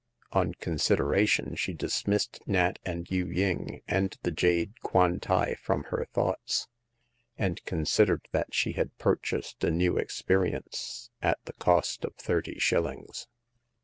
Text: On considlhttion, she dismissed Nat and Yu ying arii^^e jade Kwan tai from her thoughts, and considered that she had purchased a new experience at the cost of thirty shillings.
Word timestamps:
On 0.31 0.55
considlhttion, 0.55 1.55
she 1.55 1.73
dismissed 1.75 2.41
Nat 2.47 2.79
and 2.83 3.07
Yu 3.11 3.27
ying 3.27 3.83
arii^^e 3.87 4.33
jade 4.35 4.73
Kwan 4.81 5.19
tai 5.19 5.53
from 5.53 5.83
her 5.91 6.05
thoughts, 6.11 6.67
and 7.37 7.63
considered 7.65 8.27
that 8.31 8.51
she 8.51 8.71
had 8.71 8.97
purchased 8.97 9.63
a 9.63 9.69
new 9.69 9.97
experience 9.99 11.11
at 11.21 11.37
the 11.45 11.53
cost 11.53 12.03
of 12.03 12.15
thirty 12.15 12.57
shillings. 12.57 13.27